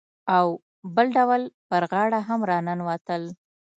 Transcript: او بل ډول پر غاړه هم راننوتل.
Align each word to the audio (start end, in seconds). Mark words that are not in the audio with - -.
او 0.35 0.45
بل 0.95 1.07
ډول 1.17 1.41
پر 1.69 1.83
غاړه 1.91 2.19
هم 2.27 2.39
راننوتل. 2.51 3.21